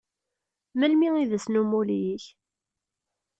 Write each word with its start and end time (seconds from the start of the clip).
Melmi 0.79 1.09
i 1.23 1.25
d 1.29 1.31
ass 1.37 1.45
n 1.49 1.59
umuli-k? 1.61 2.23